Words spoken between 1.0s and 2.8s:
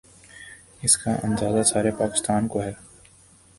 کا اندازہ سارے پاکستان کو ہے۔